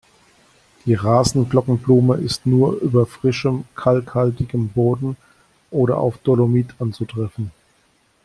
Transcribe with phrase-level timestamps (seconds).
[0.85, 5.15] Die Rasen-Glockenblume ist nur über frischem, kalkhaltigem Boden
[5.69, 7.51] oder auf Dolomit anzutreffen.